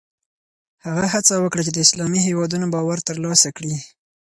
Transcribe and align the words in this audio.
هغه 0.85 1.03
هڅه 1.13 1.33
وکړه 1.43 1.61
د 1.73 1.77
اسلامي 1.85 2.19
هېوادونو 2.27 2.65
باور 2.73 2.97
ترلاسه 3.09 3.49
کړي. 3.57 3.75